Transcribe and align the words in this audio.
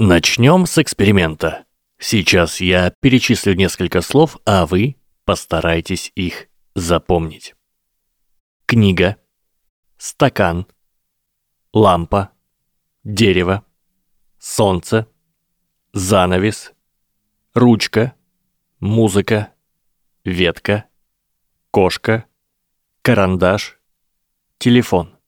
Начнем 0.00 0.66
с 0.66 0.78
эксперимента. 0.78 1.66
Сейчас 1.98 2.60
я 2.60 2.92
перечислю 3.00 3.56
несколько 3.56 4.00
слов, 4.00 4.38
а 4.46 4.64
вы 4.64 4.94
постарайтесь 5.24 6.12
их 6.14 6.46
запомнить. 6.76 7.56
Книга, 8.66 9.16
стакан, 9.96 10.68
лампа, 11.72 12.30
дерево, 13.02 13.64
солнце, 14.38 15.08
занавес, 15.92 16.74
ручка, 17.52 18.14
музыка, 18.78 19.52
ветка, 20.22 20.84
кошка, 21.72 22.26
карандаш, 23.02 23.80
телефон. 24.58 25.18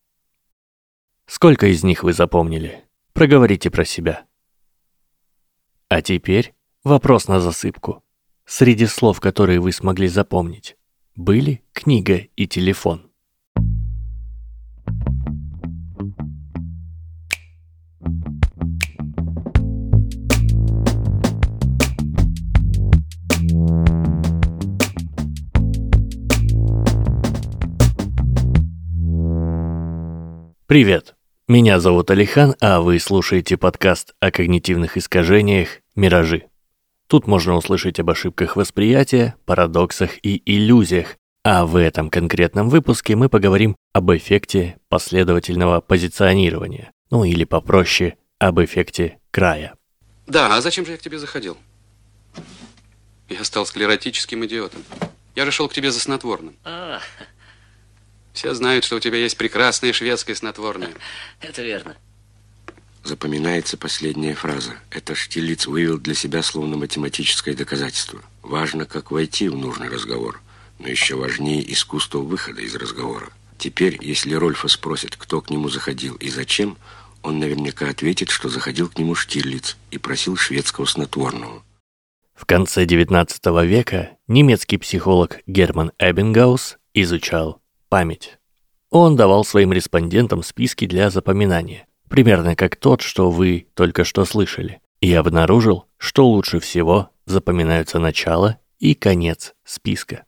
Сколько 1.27 1.67
из 1.67 1.83
них 1.83 2.05
вы 2.05 2.13
запомнили? 2.13 2.85
Проговорите 3.15 3.69
про 3.69 3.85
себя. 3.85 4.30
А 5.93 6.03
теперь 6.03 6.55
вопрос 6.85 7.27
на 7.27 7.41
засыпку. 7.41 8.05
Среди 8.47 8.87
слов, 8.87 9.19
которые 9.19 9.59
вы 9.59 9.73
смогли 9.73 10.07
запомнить, 10.07 10.77
были 11.17 11.65
книга 11.73 12.29
и 12.37 12.47
телефон. 12.47 13.11
Привет! 30.69 31.17
Меня 31.51 31.81
зовут 31.81 32.13
Алихан, 32.13 32.55
а 32.61 32.81
вы 32.81 33.01
слушаете 33.01 33.57
подкаст 33.57 34.15
о 34.21 34.31
когнитивных 34.31 34.97
искажениях 34.97 35.80
«Миражи». 35.95 36.47
Тут 37.07 37.27
можно 37.27 37.57
услышать 37.57 37.99
об 37.99 38.11
ошибках 38.11 38.57
восприятия, 38.57 39.35
парадоксах 39.45 40.25
и 40.25 40.41
иллюзиях, 40.47 41.17
а 41.43 41.67
в 41.67 41.77
этом 41.77 42.11
конкретном 42.11 42.69
выпуске 42.69 43.17
мы 43.17 43.29
поговорим 43.29 43.77
об 43.93 44.13
эффекте 44.13 44.79
последовательного 44.89 45.81
позиционирования, 45.81 46.93
ну 47.11 47.25
или 47.25 47.45
попроще, 47.45 48.17
об 48.39 48.61
эффекте 48.61 49.19
края. 49.31 49.75
Да, 50.27 50.55
а 50.55 50.61
зачем 50.61 50.87
же 50.87 50.93
я 50.93 50.99
к 50.99 51.03
тебе 51.03 51.19
заходил? 51.19 51.57
Я 53.29 53.43
стал 53.45 53.67
склеротическим 53.67 54.45
идиотом. 54.47 54.85
Я 55.35 55.45
же 55.45 55.51
шел 55.51 55.69
к 55.69 55.73
тебе 55.73 55.91
за 55.91 56.01
снотворным. 56.01 56.57
А, 56.65 57.01
Все 58.33 58.55
знают, 58.55 58.85
что 58.85 58.97
у 58.97 59.01
тебя 59.01 59.19
есть 59.19 59.37
прекрасное 59.37 59.93
шведское 59.93 60.37
снотворное. 60.37 60.91
это 61.41 61.63
верно. 61.63 61.97
Запоминается 63.03 63.77
последняя 63.77 64.35
фраза. 64.35 64.75
Это 64.91 65.15
Штирлиц 65.15 65.67
вывел 65.67 65.99
для 65.99 66.15
себя 66.15 66.43
словно 66.43 66.77
математическое 66.77 67.55
доказательство. 67.55 68.21
Важно, 68.43 68.85
как 68.85 69.11
войти 69.11 69.49
в 69.49 69.57
нужный 69.57 69.89
разговор, 69.89 70.41
но 70.79 70.89
еще 70.89 71.17
важнее 71.17 71.73
искусство 71.73 72.19
выхода 72.19 72.61
из 72.61 72.75
разговора. 72.75 73.31
Теперь, 73.59 73.99
если 74.01 74.35
Рольфа 74.35 74.69
спросит, 74.69 75.17
кто 75.17 75.41
к 75.41 75.51
нему 75.51 75.69
заходил 75.69 76.15
и 76.17 76.31
зачем, 76.31 76.77
он 77.23 77.39
наверняка 77.39 77.89
ответит, 77.89 78.31
что 78.31 78.49
заходил 78.49 78.89
к 78.89 78.99
нему 78.99 79.15
Штирлиц 79.15 79.77
и 79.91 79.99
просил 79.99 80.37
шведского 80.37 80.87
снотворного. 80.87 81.63
В 82.35 82.47
конце 82.47 82.87
XIX 82.87 83.67
века 83.67 84.17
немецкий 84.27 84.79
психолог 84.79 85.41
Герман 85.47 85.93
Эббингаус 85.99 86.79
изучал 86.95 87.61
память. 87.91 88.39
Он 88.89 89.15
давал 89.15 89.45
своим 89.45 89.73
респондентам 89.73 90.43
списки 90.43 90.87
для 90.87 91.11
запоминания, 91.11 91.87
примерно 92.11 92.57
как 92.57 92.77
тот, 92.77 93.01
что 93.01 93.31
вы 93.31 93.69
только 93.75 94.05
что 94.05 94.27
слышали, 94.27 94.81
и 95.01 95.15
обнаружил, 95.15 95.87
что 95.97 96.29
лучше 96.29 96.61
всего 96.61 97.09
запоминаются 97.25 97.99
начало 97.99 98.59
и 98.79 98.95
конец 98.95 99.55
списка. 99.65 100.25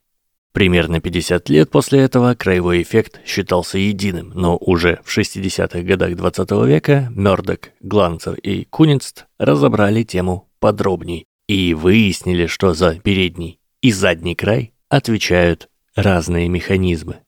Примерно 0.52 1.00
50 1.00 1.48
лет 1.48 1.70
после 1.70 2.00
этого 2.00 2.34
краевой 2.34 2.82
эффект 2.82 3.20
считался 3.26 3.78
единым, 3.78 4.32
но 4.34 4.56
уже 4.58 5.00
в 5.04 5.16
60-х 5.16 5.80
годах 5.82 6.14
20 6.14 6.50
века 6.66 7.08
Мёрдок, 7.10 7.70
Гланцер 7.80 8.34
и 8.34 8.64
Куницт 8.64 9.26
разобрали 9.38 10.02
тему 10.02 10.50
подробней 10.60 11.24
и 11.48 11.74
выяснили, 11.74 12.46
что 12.46 12.74
за 12.74 12.94
передний 13.00 13.58
и 13.80 13.92
задний 13.92 14.34
край 14.34 14.74
отвечают 14.88 15.68
разные 15.96 16.48
механизмы. 16.48 17.20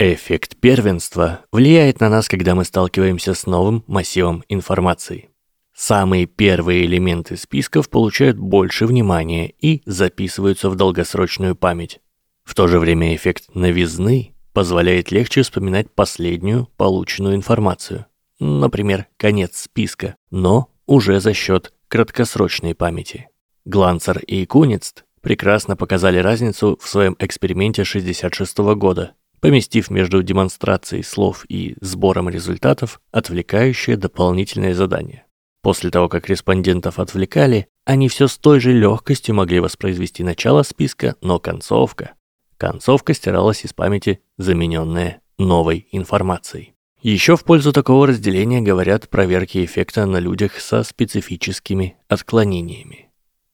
Эффект 0.00 0.56
первенства 0.58 1.40
влияет 1.50 1.98
на 1.98 2.08
нас, 2.08 2.28
когда 2.28 2.54
мы 2.54 2.64
сталкиваемся 2.64 3.34
с 3.34 3.46
новым 3.46 3.82
массивом 3.88 4.44
информации. 4.48 5.30
Самые 5.74 6.26
первые 6.26 6.84
элементы 6.84 7.36
списков 7.36 7.90
получают 7.90 8.38
больше 8.38 8.86
внимания 8.86 9.52
и 9.58 9.82
записываются 9.86 10.70
в 10.70 10.76
долгосрочную 10.76 11.56
память. 11.56 11.98
В 12.44 12.54
то 12.54 12.68
же 12.68 12.78
время 12.78 13.16
эффект 13.16 13.46
новизны 13.54 14.36
позволяет 14.52 15.10
легче 15.10 15.42
вспоминать 15.42 15.90
последнюю 15.90 16.68
полученную 16.76 17.34
информацию. 17.34 18.06
Например, 18.38 19.06
конец 19.16 19.62
списка, 19.62 20.14
но 20.30 20.70
уже 20.86 21.18
за 21.18 21.34
счет 21.34 21.72
краткосрочной 21.88 22.76
памяти. 22.76 23.30
Гланцер 23.64 24.20
и 24.20 24.46
Куницт 24.46 25.06
прекрасно 25.22 25.74
показали 25.74 26.18
разницу 26.18 26.78
в 26.80 26.88
своем 26.88 27.16
эксперименте 27.18 27.82
66 27.82 28.58
года, 28.58 29.14
поместив 29.40 29.90
между 29.90 30.22
демонстрацией 30.22 31.02
слов 31.02 31.44
и 31.48 31.76
сбором 31.80 32.28
результатов 32.28 33.00
отвлекающее 33.10 33.96
дополнительное 33.96 34.74
задание. 34.74 35.24
После 35.62 35.90
того, 35.90 36.08
как 36.08 36.28
респондентов 36.28 36.98
отвлекали, 36.98 37.68
они 37.84 38.08
все 38.08 38.28
с 38.28 38.38
той 38.38 38.60
же 38.60 38.72
легкостью 38.72 39.34
могли 39.34 39.60
воспроизвести 39.60 40.22
начало 40.22 40.62
списка, 40.62 41.16
но 41.20 41.38
концовка. 41.38 42.12
Концовка 42.56 43.14
стиралась 43.14 43.64
из 43.64 43.72
памяти, 43.72 44.20
замененная 44.36 45.20
новой 45.38 45.88
информацией. 45.92 46.74
Еще 47.00 47.36
в 47.36 47.44
пользу 47.44 47.72
такого 47.72 48.08
разделения 48.08 48.60
говорят 48.60 49.08
проверки 49.08 49.64
эффекта 49.64 50.04
на 50.06 50.18
людях 50.18 50.58
со 50.58 50.82
специфическими 50.82 51.96
отклонениями. 52.08 53.10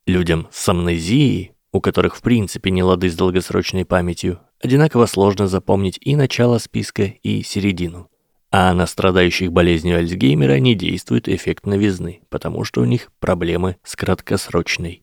Людям 0.07 0.49
с 0.51 0.67
амнезией, 0.69 1.53
у 1.71 1.81
которых 1.81 2.17
в 2.17 2.23
принципе 2.23 2.71
не 2.71 2.83
лады 2.83 3.11
с 3.11 3.15
долгосрочной 3.15 3.85
памятью, 3.85 4.41
одинаково 4.65 5.05
сложно 5.07 5.47
запомнить 5.47 5.99
и 6.01 6.17
начало 6.17 6.59
списка, 6.59 7.05
и 7.05 7.43
середину. 7.43 8.09
А 8.51 8.73
на 8.73 8.87
страдающих 8.87 9.53
болезнью 9.53 9.99
Альцгеймера 9.99 10.59
не 10.59 10.75
действует 10.75 11.29
эффект 11.29 11.67
новизны, 11.67 12.23
потому 12.31 12.65
что 12.65 12.81
у 12.81 12.85
них 12.85 13.11
проблемы 13.21 13.77
с 13.83 13.95
краткосрочной. 13.95 15.03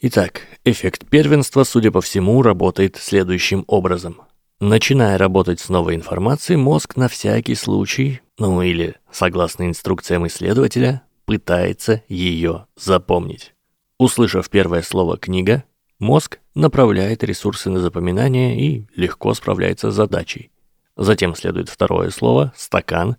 Итак, 0.00 0.42
эффект 0.64 1.08
первенства, 1.08 1.64
судя 1.64 1.90
по 1.90 2.00
всему, 2.00 2.42
работает 2.42 2.96
следующим 2.96 3.64
образом. 3.66 4.20
Начиная 4.60 5.16
работать 5.16 5.60
с 5.60 5.68
новой 5.68 5.94
информацией, 5.94 6.56
мозг 6.56 6.96
на 6.96 7.08
всякий 7.08 7.54
случай, 7.54 8.20
ну 8.38 8.60
или, 8.60 8.96
согласно 9.10 9.66
инструкциям 9.66 10.26
исследователя, 10.26 11.02
пытается 11.24 12.02
ее 12.08 12.66
запомнить. 12.76 13.54
Услышав 13.98 14.50
первое 14.50 14.82
слово 14.82 15.16
«книга», 15.16 15.64
мозг 15.98 16.38
направляет 16.54 17.24
ресурсы 17.24 17.70
на 17.70 17.80
запоминание 17.80 18.58
и 18.60 18.86
легко 18.94 19.34
справляется 19.34 19.90
с 19.90 19.94
задачей. 19.94 20.50
Затем 20.96 21.34
следует 21.34 21.68
второе 21.68 22.10
слово 22.10 22.52
«стакан», 22.56 23.16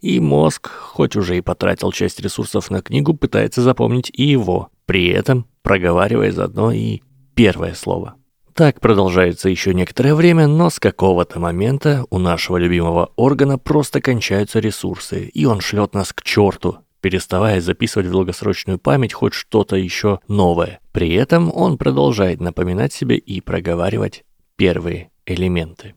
и 0.00 0.18
мозг, 0.18 0.68
хоть 0.68 1.14
уже 1.14 1.38
и 1.38 1.40
потратил 1.40 1.92
часть 1.92 2.18
ресурсов 2.20 2.70
на 2.70 2.82
книгу, 2.82 3.14
пытается 3.14 3.62
запомнить 3.62 4.10
и 4.12 4.24
его, 4.24 4.68
при 4.84 5.06
этом 5.06 5.46
проговаривая 5.62 6.32
заодно 6.32 6.72
и 6.72 7.02
первое 7.36 7.74
слово. 7.74 8.16
Так 8.54 8.80
продолжается 8.80 9.48
еще 9.48 9.72
некоторое 9.72 10.14
время, 10.14 10.46
но 10.46 10.68
с 10.68 10.78
какого-то 10.78 11.38
момента 11.38 12.04
у 12.10 12.18
нашего 12.18 12.58
любимого 12.58 13.12
органа 13.16 13.58
просто 13.58 14.00
кончаются 14.00 14.58
ресурсы, 14.58 15.30
и 15.32 15.46
он 15.46 15.60
шлет 15.60 15.94
нас 15.94 16.12
к 16.12 16.22
черту, 16.22 16.78
переставая 17.02 17.60
записывать 17.60 18.06
в 18.06 18.12
долгосрочную 18.12 18.78
память 18.78 19.12
хоть 19.12 19.34
что-то 19.34 19.76
еще 19.76 20.20
новое. 20.28 20.80
При 20.92 21.12
этом 21.12 21.54
он 21.54 21.76
продолжает 21.76 22.40
напоминать 22.40 22.94
себе 22.94 23.18
и 23.18 23.42
проговаривать 23.42 24.24
первые 24.56 25.10
элементы. 25.26 25.94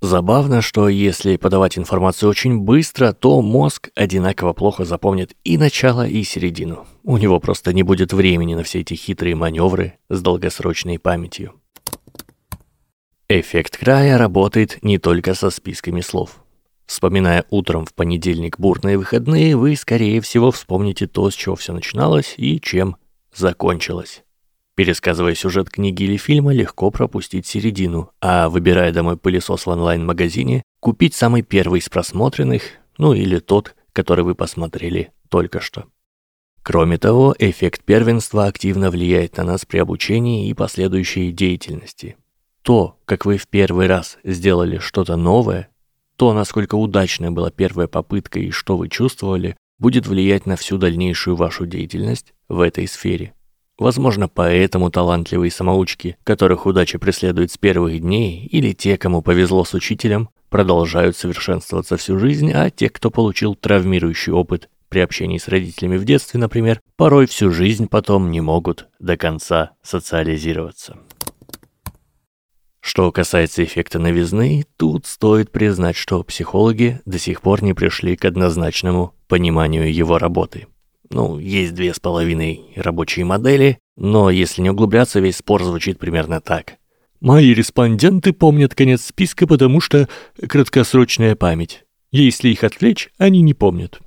Забавно, 0.00 0.60
что 0.60 0.88
если 0.88 1.36
подавать 1.36 1.78
информацию 1.78 2.28
очень 2.28 2.58
быстро, 2.58 3.12
то 3.12 3.40
мозг 3.40 3.88
одинаково 3.94 4.52
плохо 4.52 4.84
запомнит 4.84 5.34
и 5.44 5.56
начало, 5.56 6.06
и 6.06 6.22
середину. 6.22 6.86
У 7.02 7.16
него 7.16 7.40
просто 7.40 7.72
не 7.72 7.82
будет 7.82 8.12
времени 8.12 8.54
на 8.54 8.62
все 8.62 8.80
эти 8.80 8.94
хитрые 8.94 9.34
маневры 9.34 9.94
с 10.10 10.20
долгосрочной 10.20 10.98
памятью. 10.98 11.54
Эффект 13.30 13.78
края 13.78 14.18
работает 14.18 14.78
не 14.82 14.98
только 14.98 15.34
со 15.34 15.48
списками 15.48 16.02
слов. 16.02 16.43
Вспоминая 16.86 17.44
утром 17.50 17.86
в 17.86 17.94
понедельник 17.94 18.58
бурные 18.58 18.98
выходные, 18.98 19.56
вы, 19.56 19.74
скорее 19.76 20.20
всего, 20.20 20.50
вспомните 20.50 21.06
то, 21.06 21.30
с 21.30 21.34
чего 21.34 21.56
все 21.56 21.72
начиналось 21.72 22.34
и 22.36 22.60
чем 22.60 22.96
закончилось. 23.34 24.22
Пересказывая 24.76 25.34
сюжет 25.34 25.70
книги 25.70 26.02
или 26.02 26.16
фильма, 26.16 26.52
легко 26.52 26.90
пропустить 26.90 27.46
середину, 27.46 28.10
а 28.20 28.48
выбирая 28.48 28.92
домой 28.92 29.16
пылесос 29.16 29.66
в 29.66 29.70
онлайн-магазине, 29.70 30.62
купить 30.80 31.14
самый 31.14 31.42
первый 31.42 31.80
из 31.80 31.88
просмотренных, 31.88 32.62
ну 32.98 33.14
или 33.14 33.38
тот, 33.38 33.74
который 33.92 34.24
вы 34.24 34.34
посмотрели 34.34 35.12
только 35.30 35.60
что. 35.60 35.86
Кроме 36.62 36.98
того, 36.98 37.34
эффект 37.38 37.84
первенства 37.84 38.46
активно 38.46 38.90
влияет 38.90 39.36
на 39.36 39.44
нас 39.44 39.64
при 39.64 39.78
обучении 39.78 40.48
и 40.48 40.54
последующей 40.54 41.30
деятельности. 41.30 42.16
То, 42.62 42.98
как 43.04 43.26
вы 43.26 43.36
в 43.36 43.46
первый 43.46 43.86
раз 43.86 44.18
сделали 44.24 44.78
что-то 44.78 45.16
новое, 45.16 45.68
то, 46.16 46.32
насколько 46.32 46.74
удачная 46.74 47.30
была 47.30 47.50
первая 47.50 47.86
попытка 47.86 48.38
и 48.40 48.50
что 48.50 48.76
вы 48.76 48.88
чувствовали, 48.88 49.56
будет 49.78 50.06
влиять 50.06 50.46
на 50.46 50.56
всю 50.56 50.78
дальнейшую 50.78 51.36
вашу 51.36 51.66
деятельность 51.66 52.32
в 52.48 52.60
этой 52.60 52.86
сфере. 52.86 53.34
Возможно, 53.76 54.28
поэтому 54.28 54.90
талантливые 54.90 55.50
самоучки, 55.50 56.16
которых 56.22 56.64
удача 56.66 57.00
преследует 57.00 57.50
с 57.50 57.58
первых 57.58 58.00
дней, 58.00 58.46
или 58.46 58.72
те, 58.72 58.96
кому 58.96 59.20
повезло 59.20 59.64
с 59.64 59.74
учителем, 59.74 60.28
продолжают 60.48 61.16
совершенствоваться 61.16 61.96
всю 61.96 62.18
жизнь, 62.18 62.52
а 62.52 62.70
те, 62.70 62.88
кто 62.88 63.10
получил 63.10 63.56
травмирующий 63.56 64.32
опыт 64.32 64.68
при 64.88 65.00
общении 65.00 65.38
с 65.38 65.48
родителями 65.48 65.96
в 65.96 66.04
детстве, 66.04 66.38
например, 66.38 66.80
порой 66.96 67.26
всю 67.26 67.50
жизнь 67.50 67.88
потом 67.88 68.30
не 68.30 68.40
могут 68.40 68.86
до 69.00 69.16
конца 69.16 69.72
социализироваться. 69.82 70.96
Что 72.84 73.10
касается 73.10 73.64
эффекта 73.64 73.98
новизны, 73.98 74.66
тут 74.76 75.06
стоит 75.06 75.50
признать, 75.50 75.96
что 75.96 76.22
психологи 76.22 77.00
до 77.06 77.18
сих 77.18 77.40
пор 77.40 77.62
не 77.62 77.72
пришли 77.72 78.14
к 78.14 78.26
однозначному 78.26 79.14
пониманию 79.26 79.92
его 79.92 80.18
работы. 80.18 80.66
Ну, 81.08 81.38
есть 81.38 81.72
две 81.72 81.94
с 81.94 81.98
половиной 81.98 82.60
рабочие 82.76 83.24
модели, 83.24 83.78
но 83.96 84.28
если 84.28 84.60
не 84.60 84.68
углубляться, 84.68 85.20
весь 85.20 85.38
спор 85.38 85.64
звучит 85.64 85.98
примерно 85.98 86.42
так. 86.42 86.74
Мои 87.22 87.54
респонденты 87.54 88.34
помнят 88.34 88.74
конец 88.74 89.06
списка, 89.06 89.46
потому 89.46 89.80
что 89.80 90.06
краткосрочная 90.46 91.36
память. 91.36 91.84
Если 92.12 92.50
их 92.50 92.64
отвлечь, 92.64 93.08
они 93.16 93.40
не 93.40 93.54
помнят. 93.54 93.98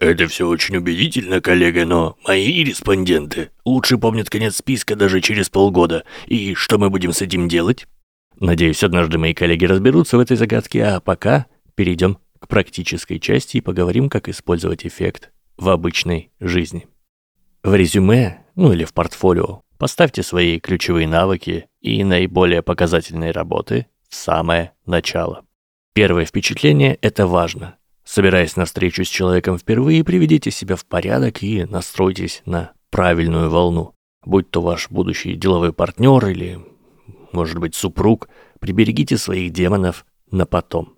Это 0.00 0.26
все 0.26 0.48
очень 0.48 0.76
убедительно, 0.76 1.40
коллега, 1.40 1.86
но 1.86 2.16
мои 2.26 2.64
респонденты 2.64 3.50
лучше 3.64 3.96
помнят 3.96 4.28
конец 4.28 4.56
списка 4.56 4.96
даже 4.96 5.20
через 5.20 5.50
полгода. 5.50 6.02
И 6.26 6.54
что 6.54 6.78
мы 6.78 6.90
будем 6.90 7.12
с 7.12 7.22
этим 7.22 7.48
делать? 7.48 7.86
Надеюсь, 8.40 8.82
однажды 8.82 9.18
мои 9.18 9.34
коллеги 9.34 9.64
разберутся 9.64 10.16
в 10.16 10.20
этой 10.20 10.36
загадке, 10.36 10.84
а 10.84 11.00
пока 11.00 11.46
перейдем 11.74 12.18
к 12.38 12.48
практической 12.48 13.18
части 13.18 13.58
и 13.58 13.60
поговорим, 13.60 14.08
как 14.08 14.28
использовать 14.28 14.86
эффект 14.86 15.30
в 15.56 15.68
обычной 15.68 16.30
жизни. 16.40 16.86
В 17.62 17.74
резюме, 17.74 18.44
ну 18.56 18.72
или 18.72 18.84
в 18.84 18.92
портфолио, 18.92 19.62
поставьте 19.78 20.22
свои 20.22 20.58
ключевые 20.60 21.08
навыки 21.08 21.66
и 21.80 22.04
наиболее 22.04 22.62
показательные 22.62 23.30
работы 23.30 23.86
в 24.08 24.14
самое 24.14 24.72
начало. 24.84 25.44
Первое 25.94 26.24
впечатление– 26.24 26.98
это 27.02 27.26
важно. 27.26 27.76
Собираясь 28.04 28.56
на 28.56 28.66
встречу 28.66 29.04
с 29.04 29.08
человеком 29.08 29.58
впервые, 29.58 30.04
приведите 30.04 30.50
себя 30.50 30.76
в 30.76 30.84
порядок 30.84 31.42
и 31.42 31.64
настройтесь 31.64 32.42
на 32.44 32.72
правильную 32.90 33.48
волну. 33.48 33.94
Будь 34.24 34.50
то 34.50 34.60
ваш 34.60 34.90
будущий 34.90 35.34
деловой 35.34 35.72
партнер 35.72 36.26
или 36.26 36.58
может 37.34 37.58
быть, 37.58 37.74
супруг, 37.74 38.28
приберегите 38.60 39.18
своих 39.18 39.52
демонов 39.52 40.06
на 40.30 40.46
потом. 40.46 40.94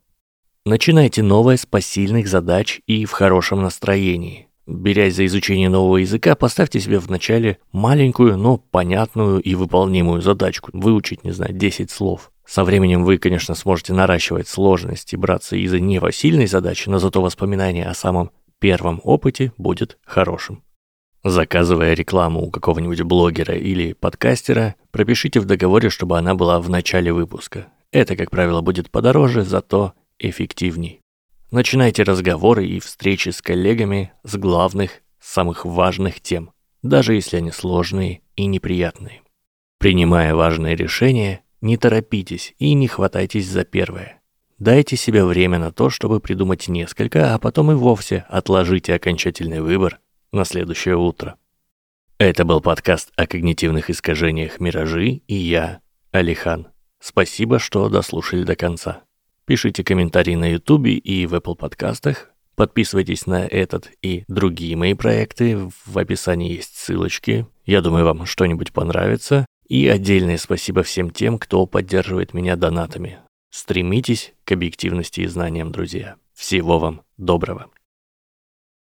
Начинайте 0.65 1.23
новое 1.23 1.57
с 1.57 1.67
посильных 1.67 2.29
задач 2.29 2.81
и 2.87 3.05
в 3.05 3.13
хорошем 3.13 3.63
настроении. 3.63 4.49
Берясь 4.67 5.15
за 5.15 5.25
изучение 5.27 5.69
нового 5.69 5.99
языка, 5.99 6.35
поставьте 6.35 6.81
себе 6.81 6.99
вначале 6.99 7.59
маленькую, 7.71 8.37
но 8.37 8.59
понятную 8.59 9.41
и 9.41 9.55
выполнимую 9.55 10.23
задачку. 10.23 10.71
Выучить, 10.73 11.23
не 11.23 11.31
знаю, 11.31 11.53
10 11.53 11.89
слов. 11.91 12.33
Со 12.45 12.65
временем 12.65 13.05
вы, 13.05 13.19
конечно, 13.19 13.55
сможете 13.55 13.93
наращивать 13.93 14.49
сложность 14.49 15.13
и 15.13 15.17
браться 15.17 15.57
из-за 15.57 15.79
непосильной 15.79 16.49
задачи, 16.49 16.89
но 16.89 16.99
зато 16.99 17.23
воспоминание 17.23 17.87
о 17.87 17.95
самом 17.95 18.33
первом 18.59 19.01
опыте 19.05 19.53
будет 19.57 19.99
хорошим. 20.05 20.63
Заказывая 21.29 21.95
рекламу 21.95 22.41
у 22.41 22.53
какого-нибудь 22.53 23.03
блогера 23.03 23.57
или 23.57 23.95
подкастера, 23.95 24.77
пропишите 24.93 25.41
в 25.41 25.45
договоре, 25.45 25.91
чтобы 25.91 26.17
она 26.19 26.37
была 26.37 26.61
в 26.61 26.71
начале 26.71 27.13
выпуска. 27.13 27.67
Это, 27.91 28.15
как 28.15 28.31
правило, 28.31 28.61
будет 28.61 28.93
подороже, 28.93 29.43
зато 29.43 29.95
эффективней. 30.21 31.01
Начинайте 31.51 32.05
разговоры 32.05 32.69
и 32.69 32.79
встречи 32.79 33.31
с 33.31 33.43
коллегами 33.43 34.13
с 34.23 34.37
главных, 34.37 35.03
самых 35.19 35.65
важных 35.65 36.21
тем, 36.21 36.53
даже 36.85 37.15
если 37.15 37.39
они 37.39 37.51
сложные 37.51 38.21
и 38.37 38.47
неприятные. 38.47 39.23
Принимая 39.81 40.33
важные 40.33 40.77
решения, 40.77 41.41
не 41.61 41.77
торопитесь 41.77 42.55
и 42.61 42.73
не 42.75 42.87
хватайтесь 42.87 43.49
за 43.49 43.65
первое. 43.65 44.23
Дайте 44.61 44.95
себе 44.95 45.25
время 45.25 45.59
на 45.59 45.73
то, 45.73 45.91
чтобы 45.91 46.21
придумать 46.21 46.69
несколько, 46.69 47.35
а 47.35 47.39
потом 47.41 47.73
и 47.73 47.75
вовсе 47.75 48.25
отложите 48.29 48.95
окончательный 48.95 49.61
выбор 49.61 49.99
на 50.37 50.45
следующее 50.45 50.97
утро. 50.97 51.37
Это 52.19 52.45
был 52.45 52.61
подкаст 52.61 53.11
о 53.17 53.27
когнитивных 53.27 53.91
искажениях 53.91 54.61
«Миражи» 54.61 55.23
и 55.27 55.35
я, 55.35 55.81
Алихан. 56.13 56.69
Спасибо, 57.01 57.59
что 57.59 57.89
дослушали 57.89 58.45
до 58.45 58.55
конца. 58.55 59.03
Пишите 59.45 59.85
комментарии 59.85 60.35
на 60.35 60.53
Ютубе 60.53 60.95
и 60.95 61.27
в 61.27 61.35
Apple 61.35 61.57
подкастах. 61.57 62.31
Подписывайтесь 62.55 63.27
на 63.27 63.47
этот 63.47 63.91
и 64.03 64.25
другие 64.29 64.77
мои 64.77 64.95
проекты. 64.95 65.71
В 65.85 65.99
описании 65.99 66.55
есть 66.55 66.77
ссылочки. 66.77 67.47
Я 67.65 67.83
думаю, 67.83 68.05
вам 68.05 68.25
что-нибудь 68.25 68.73
понравится. 68.73 69.47
И 69.69 69.87
отдельное 69.89 70.39
спасибо 70.39 70.83
всем 70.83 71.11
тем, 71.11 71.39
кто 71.39 71.67
поддерживает 71.67 72.35
меня 72.35 72.57
донатами. 72.57 73.19
Стремитесь 73.51 74.33
к 74.45 74.53
объективности 74.53 75.21
и 75.21 75.27
знаниям, 75.27 75.71
друзья. 75.73 76.17
Всего 76.35 76.79
вам 76.79 77.03
доброго. 77.19 77.71